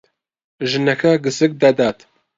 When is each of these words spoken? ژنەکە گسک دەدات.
ژنەکە 0.69 1.11
گسک 1.23 1.51
دەدات. 1.61 1.97